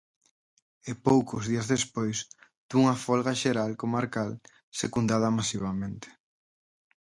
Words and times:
E 0.89 0.91
poucos 1.07 1.43
días 1.51 1.69
despois 1.75 2.17
dunha 2.69 2.95
Folga 3.05 3.33
Xeral 3.41 3.71
comarcal 3.81 4.31
secundada 4.81 5.35
masivamente. 5.37 6.07